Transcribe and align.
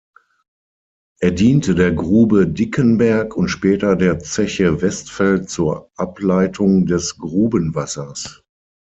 Er 1.19 1.29
diente 1.29 1.75
der 1.75 1.91
Grube 1.91 2.47
Dickenberg 2.47 3.37
und 3.37 3.49
später 3.49 3.95
der 3.95 4.17
Zeche 4.17 4.81
Westfeld 4.81 5.47
zur 5.51 5.91
Ableitung 5.95 6.87
des 6.87 7.19
Grubenwassers. 7.19 8.41